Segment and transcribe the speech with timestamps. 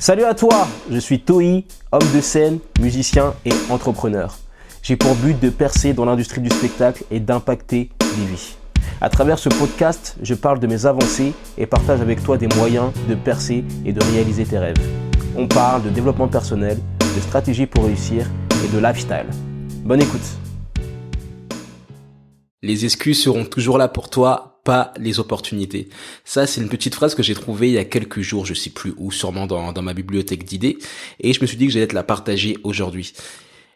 [0.00, 1.62] Salut à toi, je suis Toi,
[1.92, 4.34] homme de scène, musicien et entrepreneur.
[4.82, 8.56] J'ai pour but de percer dans l'industrie du spectacle et d'impacter des vies.
[9.02, 12.92] À travers ce podcast, je parle de mes avancées et partage avec toi des moyens
[13.10, 14.80] de percer et de réaliser tes rêves.
[15.36, 18.24] On parle de développement personnel, de stratégie pour réussir
[18.64, 19.26] et de lifestyle.
[19.84, 20.24] Bonne écoute.
[22.62, 25.88] Les excuses seront toujours là pour toi pas les opportunités.
[26.24, 28.70] Ça, c'est une petite phrase que j'ai trouvée il y a quelques jours, je sais
[28.70, 30.78] plus où, sûrement dans, dans ma bibliothèque d'idées,
[31.20, 33.12] et je me suis dit que j'allais te la partager aujourd'hui.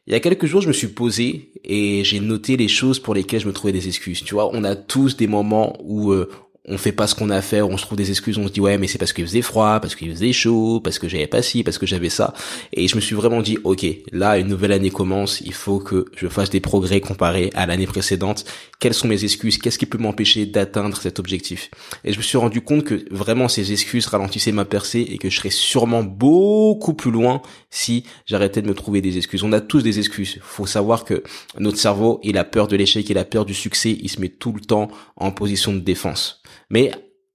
[0.06, 3.14] Il y a quelques jours, je me suis posé et j'ai noté les choses pour
[3.14, 4.22] lesquelles je me trouvais des excuses.
[4.22, 6.30] Tu vois, on a tous des moments où euh,
[6.66, 8.52] on fait pas ce qu'on a à faire, on se trouve des excuses, on se
[8.52, 11.26] dit ouais mais c'est parce qu'il faisait froid, parce qu'il faisait chaud, parce que j'avais
[11.26, 12.32] pas ci, parce que j'avais ça.
[12.72, 16.06] Et je me suis vraiment dit ok, là une nouvelle année commence, il faut que
[16.16, 18.44] je fasse des progrès comparés à l'année précédente.
[18.80, 19.58] Quelles sont mes excuses?
[19.58, 21.70] Qu'est-ce qui peut m'empêcher d'atteindre cet objectif?
[22.04, 25.28] Et je me suis rendu compte que vraiment ces excuses ralentissaient ma percée et que
[25.28, 29.42] je serais sûrement beaucoup plus loin si j'arrêtais de me trouver des excuses.
[29.42, 30.38] On a tous des excuses.
[30.42, 31.22] Faut savoir que
[31.58, 34.28] notre cerveau, il a peur de l'échec, il a peur du succès, il se met
[34.28, 36.42] tout le temps en position de défense.
[36.74, 36.90] Mais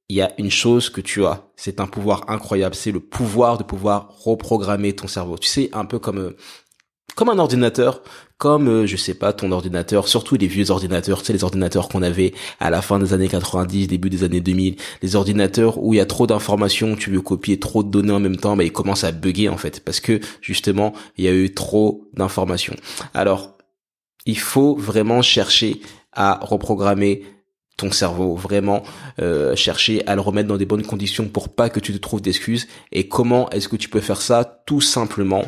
[0.10, 3.58] il y a une chose que tu as, c'est un pouvoir incroyable, c'est le pouvoir
[3.58, 5.38] de pouvoir reprogrammer ton cerveau.
[5.38, 6.36] Tu sais, un peu comme euh,
[7.16, 8.04] comme un ordinateur,
[8.38, 11.88] comme euh, je sais pas ton ordinateur, surtout les vieux ordinateurs, tu sais les ordinateurs
[11.88, 15.94] qu'on avait à la fin des années 90, début des années 2000, les ordinateurs où
[15.94, 18.66] il y a trop d'informations, tu veux copier trop de données en même temps, bah
[18.66, 22.76] ils commencent à bugger en fait parce que justement, il y a eu trop d'informations.
[23.14, 23.56] Alors,
[24.26, 25.80] il faut vraiment chercher
[26.12, 27.24] à reprogrammer
[27.80, 28.84] ton cerveau, vraiment
[29.20, 32.22] euh, chercher à le remettre dans des bonnes conditions pour pas que tu te trouves
[32.22, 32.68] d'excuses.
[32.92, 35.46] Et comment est-ce que tu peux faire ça Tout simplement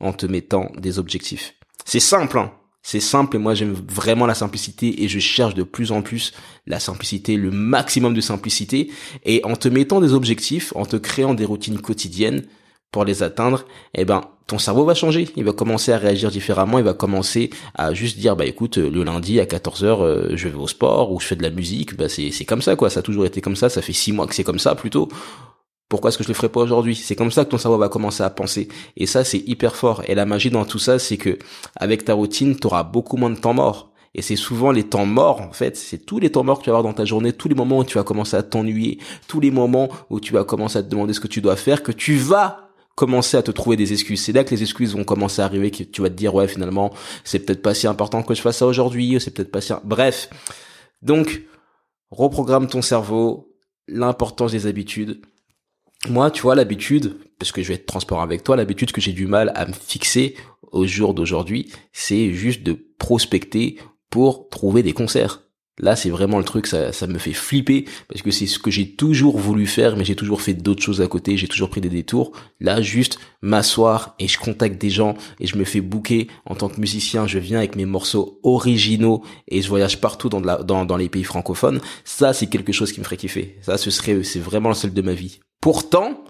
[0.00, 1.54] en te mettant des objectifs.
[1.84, 2.52] C'est simple, hein
[2.86, 6.34] c'est simple et moi j'aime vraiment la simplicité et je cherche de plus en plus
[6.66, 8.90] la simplicité, le maximum de simplicité
[9.24, 12.44] et en te mettant des objectifs, en te créant des routines quotidiennes
[12.92, 16.78] pour les atteindre, eh ben ton cerveau va changer, il va commencer à réagir différemment,
[16.78, 20.58] il va commencer à juste dire bah écoute le lundi à 14h euh, je vais
[20.58, 23.00] au sport ou je fais de la musique, bah c'est c'est comme ça quoi, ça
[23.00, 25.08] a toujours été comme ça, ça fait six mois que c'est comme ça plutôt.
[25.88, 26.96] Pourquoi est-ce que je le ferais pas aujourd'hui?
[26.96, 28.68] C'est comme ça que ton cerveau va commencer à penser.
[28.96, 30.02] Et ça c'est hyper fort.
[30.08, 31.38] Et la magie dans tout ça c'est que
[31.76, 33.92] avec ta routine, tu auras beaucoup moins de temps mort.
[34.14, 36.70] Et c'est souvent les temps morts, en fait, c'est tous les temps morts que tu
[36.70, 39.40] vas avoir dans ta journée, tous les moments où tu vas commencer à t'ennuyer, tous
[39.40, 41.90] les moments où tu vas commencer à te demander ce que tu dois faire, que
[41.90, 42.63] tu vas
[42.94, 44.22] commencer à te trouver des excuses.
[44.22, 46.48] C'est là que les excuses vont commencer à arriver, que tu vas te dire ouais
[46.48, 46.92] finalement
[47.24, 50.30] c'est peut-être pas si important que je fasse ça aujourd'hui, c'est peut-être pas si bref.
[51.02, 51.42] Donc
[52.10, 53.52] reprogramme ton cerveau,
[53.88, 55.20] l'importance des habitudes.
[56.08, 59.12] Moi, tu vois l'habitude, parce que je vais être transparent avec toi, l'habitude que j'ai
[59.12, 60.36] du mal à me fixer
[60.70, 63.78] au jour d'aujourd'hui, c'est juste de prospecter
[64.10, 65.42] pour trouver des concerts.
[65.80, 68.70] Là, c'est vraiment le truc, ça, ça me fait flipper parce que c'est ce que
[68.70, 71.80] j'ai toujours voulu faire, mais j'ai toujours fait d'autres choses à côté, j'ai toujours pris
[71.80, 72.30] des détours.
[72.60, 76.68] Là, juste m'asseoir et je contacte des gens et je me fais booker en tant
[76.68, 77.26] que musicien.
[77.26, 81.24] Je viens avec mes morceaux originaux et je voyage partout dans, dans, dans les pays
[81.24, 81.80] francophones.
[82.04, 83.58] Ça, c'est quelque chose qui me ferait kiffer.
[83.60, 85.40] Ça, ce serait, c'est vraiment le seul de ma vie.
[85.60, 86.22] Pourtant,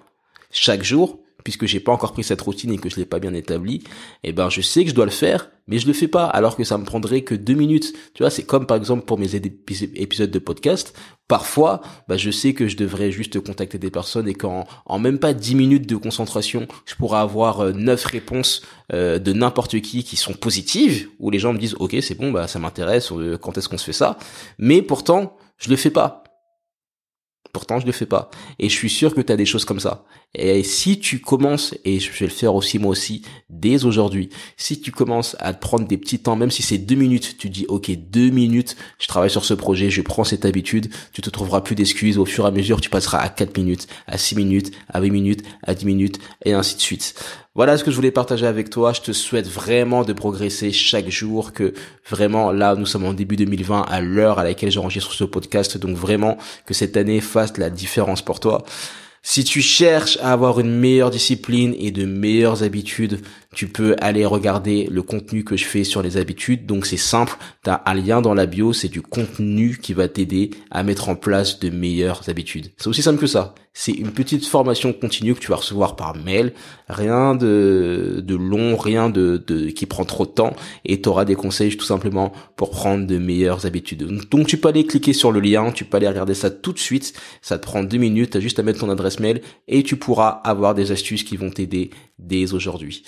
[0.51, 3.35] chaque jour, puisque j'ai pas encore pris cette routine et que je l'ai pas bien
[3.35, 3.85] établie,
[4.25, 6.57] eh ben je sais que je dois le faire, mais je le fais pas, alors
[6.57, 7.93] que ça me prendrait que deux minutes.
[8.15, 10.95] Tu vois, c'est comme par exemple pour mes épisodes de podcast.
[11.29, 15.19] Parfois, bah, je sais que je devrais juste contacter des personnes et qu'en en même
[15.19, 18.63] pas dix minutes de concentration, je pourrais avoir euh, neuf réponses
[18.93, 22.31] euh, de n'importe qui qui sont positives, où les gens me disent ok c'est bon,
[22.31, 24.19] bah ça m'intéresse, euh, quand est-ce qu'on se fait ça?
[24.59, 26.25] Mais pourtant, je le fais pas
[27.55, 28.33] Pourtant, je le fais pas.
[28.59, 30.05] Et je suis sûr que tu as des choses comme ça.
[30.35, 34.81] Et si tu commences, et je vais le faire aussi moi aussi, dès aujourd'hui, si
[34.81, 37.93] tu commences à prendre des petits temps, même si c'est deux minutes, tu dis, ok,
[38.11, 41.77] deux minutes, je travaille sur ce projet, je prends cette habitude, tu te trouveras plus
[41.77, 42.19] d'excuses.
[42.19, 45.13] Au fur et à mesure, tu passeras à quatre minutes, à six minutes, à huit
[45.13, 47.15] minutes, à dix minutes, et ainsi de suite.
[47.57, 48.93] Voilà ce que je voulais partager avec toi.
[48.93, 51.73] Je te souhaite vraiment de progresser chaque jour, que
[52.11, 55.79] vraiment là, nous sommes en début 2020 à l'heure à laquelle j'enregistre ce podcast.
[55.79, 58.65] Donc vraiment que cette année fasse la différence pour toi.
[59.23, 63.21] Si tu cherches à avoir une meilleure discipline et de meilleures habitudes,
[63.55, 66.67] tu peux aller regarder le contenu que je fais sur les habitudes.
[66.67, 70.09] Donc c'est simple, tu as un lien dans la bio, c'est du contenu qui va
[70.09, 72.73] t'aider à mettre en place de meilleures habitudes.
[72.77, 73.55] C'est aussi simple que ça.
[73.77, 76.53] C'est une petite formation continue que tu vas recevoir par mail,
[76.89, 80.55] rien de, long, rien de, de qui prend trop de temps
[80.85, 84.07] et tu auras des conseils tout simplement pour prendre de meilleures habitudes.
[84.31, 86.79] Donc tu peux aller cliquer sur le lien, tu peux aller regarder ça tout de
[86.79, 89.83] suite, ça te prend deux minutes, tu as juste à mettre ton adresse mail et
[89.83, 91.91] tu pourras avoir des astuces qui vont t'aider
[92.21, 93.03] dès aujourd'hui.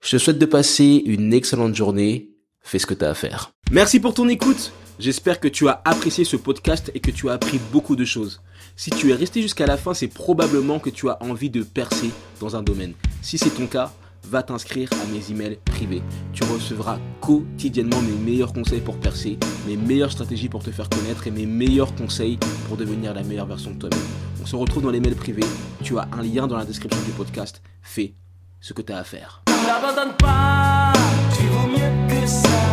[0.00, 2.30] Je te souhaite de passer une excellente journée.
[2.60, 3.50] Fais ce que tu as à faire.
[3.70, 4.72] Merci pour ton écoute.
[4.98, 8.40] J'espère que tu as apprécié ce podcast et que tu as appris beaucoup de choses.
[8.76, 12.10] Si tu es resté jusqu'à la fin, c'est probablement que tu as envie de percer
[12.40, 12.94] dans un domaine.
[13.22, 13.92] Si c'est ton cas,
[14.24, 16.02] va t'inscrire à mes emails privés.
[16.32, 21.26] Tu recevras quotidiennement mes meilleurs conseils pour percer, mes meilleures stratégies pour te faire connaître
[21.26, 23.98] et mes meilleurs conseils pour devenir la meilleure version de toi-même.
[24.42, 25.44] On se retrouve dans les mails privés.
[25.82, 27.62] Tu as un lien dans la description du podcast.
[27.82, 28.14] Fais
[28.60, 29.42] ce que tu as à faire.
[29.66, 30.92] N'abandonne pas,
[31.36, 32.67] tu vaux mieux que ça.